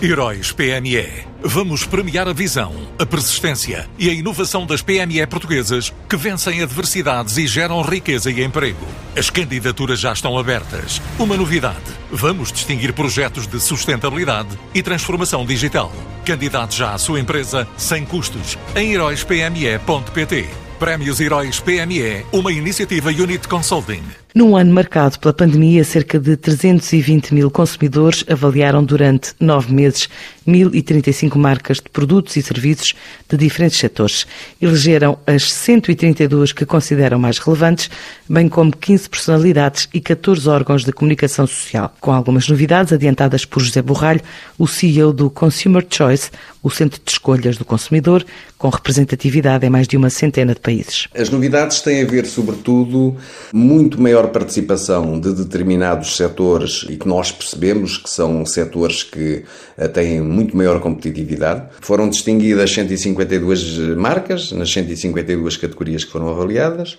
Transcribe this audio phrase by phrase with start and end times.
[0.00, 1.26] Heróis PME.
[1.42, 7.36] Vamos premiar a visão, a persistência e a inovação das PME portuguesas que vencem adversidades
[7.36, 8.86] e geram riqueza e emprego.
[9.16, 11.02] As candidaturas já estão abertas.
[11.18, 11.82] Uma novidade:
[12.12, 15.92] vamos distinguir projetos de sustentabilidade e transformação digital.
[16.24, 20.48] Candidate já à sua empresa sem custos em heróispme.pt.
[20.78, 24.04] Prémios Heróis PME, uma iniciativa Unit Consulting.
[24.34, 30.08] Num ano marcado pela pandemia, cerca de 320 mil consumidores avaliaram durante nove meses
[30.46, 32.94] 1.035 marcas de produtos e serviços
[33.28, 34.26] de diferentes setores.
[34.60, 37.90] Elegeram as 132 que consideram mais relevantes,
[38.28, 41.94] bem como 15 personalidades e 14 órgãos de comunicação social.
[42.00, 44.20] Com algumas novidades adiantadas por José Borralho,
[44.58, 46.30] o CEO do Consumer Choice,
[46.62, 48.24] o centro de escolhas do consumidor,
[48.56, 51.08] com representatividade em mais de uma centena de países.
[51.14, 53.16] As novidades têm a ver, sobretudo,
[53.52, 59.44] muito maior participação de determinados setores e que nós percebemos que são setores que
[59.76, 61.68] eh, têm muito maior competitividade.
[61.80, 66.98] Foram distinguidas 152 marcas nas 152 categorias que foram avaliadas.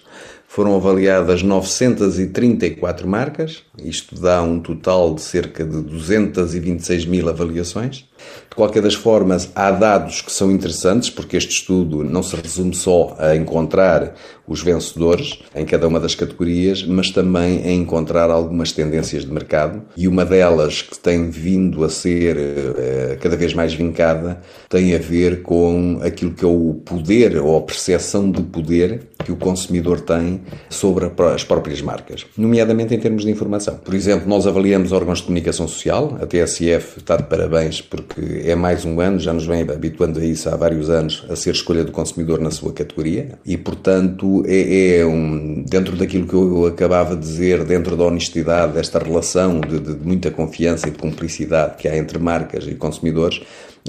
[0.52, 8.10] Foram avaliadas 934 marcas, isto dá um total de cerca de 226 mil avaliações.
[8.50, 12.74] De qualquer das formas, há dados que são interessantes, porque este estudo não se resume
[12.74, 14.16] só a encontrar
[14.48, 19.84] os vencedores em cada uma das categorias, mas também a encontrar algumas tendências de mercado.
[19.96, 25.00] E uma delas que tem vindo a ser uh, cada vez mais vincada tem a
[25.00, 30.02] ver com aquilo que é o poder ou a percepção de poder que o consumidor
[30.02, 30.39] tem
[30.70, 33.76] sobre as próprias marcas, nomeadamente em termos de informação.
[33.76, 38.56] Por exemplo, nós avaliamos órgãos de comunicação social, a TSF está de parabéns porque é
[38.56, 41.84] mais um ano, já nos vem habituando a isso há vários anos, a ser escolha
[41.84, 47.16] do consumidor na sua categoria e, portanto, é, é um, dentro daquilo que eu acabava
[47.16, 51.88] de dizer, dentro da honestidade, desta relação de, de muita confiança e de cumplicidade que
[51.88, 53.42] há entre marcas e consumidores,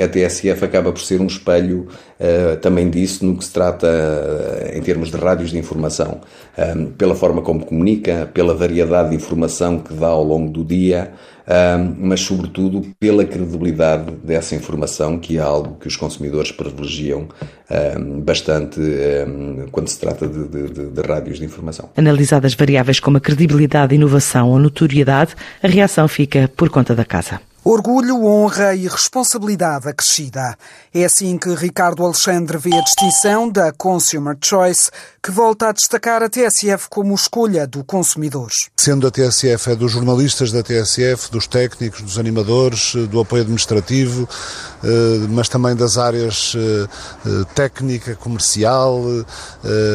[0.03, 4.77] a TSF acaba por ser um espelho uh, também disso no que se trata uh,
[4.77, 6.21] em termos de rádios de informação,
[6.99, 11.13] pela forma como comunica, pela variedade de informação que dá ao longo do dia,
[11.97, 17.29] mas sobretudo pela credibilidade dessa informação, que é algo que os consumidores privilegiam
[18.23, 18.81] bastante
[19.73, 21.89] quando se trata de, de, de rádios de informação.
[21.97, 27.41] Analisadas variáveis como a credibilidade, inovação ou notoriedade, a reação fica por conta da casa.
[27.63, 30.57] Orgulho, honra e responsabilidade acrescida.
[30.95, 34.91] É assim que Ricardo Alexandre vê a distinção da Consumer Choice,
[35.23, 38.49] que volta a destacar a TSF como escolha do consumidor.
[38.75, 44.27] Sendo a TSF é dos jornalistas da TSF, dos técnicos, dos animadores, do apoio administrativo,
[44.83, 46.89] eh, mas também das áreas eh,
[47.27, 49.03] eh, técnica, comercial,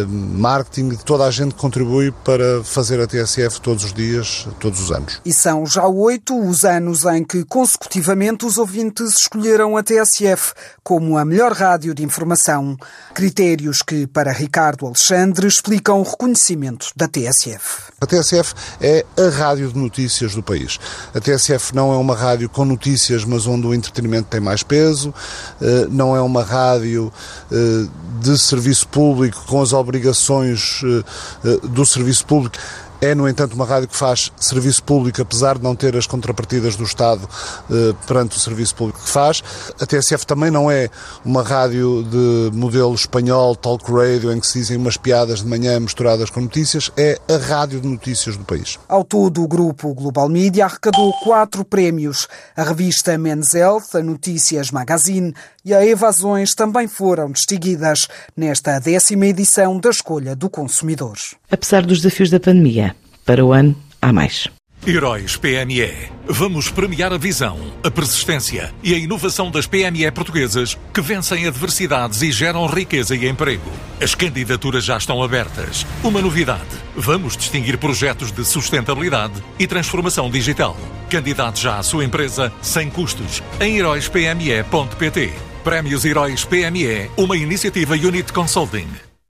[0.08, 5.20] marketing, toda a gente contribui para fazer a TSF todos os dias, todos os anos.
[5.26, 10.52] E são já oito os anos em que consecutivamente os ouvintes escolheram a TSF
[10.84, 12.76] como a melhor rádio de informação.
[13.14, 17.94] Critérios que, para Ricardo Alexandre, explicam o reconhecimento da TSF.
[18.02, 20.78] A TSF é a rádio de notícias do país.
[21.14, 25.14] A TSF não é uma rádio com notícias, mas onde o entretenimento tem mais peso,
[25.62, 27.10] eh, não é uma rádio
[27.50, 27.88] eh,
[28.20, 32.58] de serviço público com as obrigações eh, do serviço público
[33.02, 36.76] é, no entanto, uma rádio que faz serviço público, apesar de não ter as contrapartidas
[36.76, 37.28] do Estado
[37.70, 39.44] eh, perante o serviço público que faz.
[39.80, 40.90] A TSF também não é
[41.24, 45.80] uma rádio de modelo espanhol, talk radio, em que se dizem umas piadas de manhã
[45.80, 46.92] misturadas com notícias.
[46.98, 48.80] É a rádio de notícias do país.
[48.88, 52.28] Ao todo, o grupo Global Media arrecadou quatro prémios.
[52.56, 55.34] A revista Men's Health, a Notícias Magazine
[55.66, 61.18] e a Evasões também foram distinguidas nesta décima edição da Escolha do Consumidor.
[61.50, 62.96] Apesar dos desafios da pandemia,
[63.26, 64.48] para o ano, há mais.
[64.88, 66.12] Heróis PME.
[66.28, 72.22] Vamos premiar a visão, a persistência e a inovação das PME portuguesas que vencem adversidades
[72.22, 73.72] e geram riqueza e emprego.
[74.00, 75.88] As candidaturas já estão abertas.
[76.04, 80.78] Uma novidade: vamos distinguir projetos de sustentabilidade e transformação digital.
[81.10, 85.34] Candidate já à sua empresa sem custos em heróispme.pt.
[85.66, 89.15] Prémios Heróis PME, uma iniciativa Unit Consulting.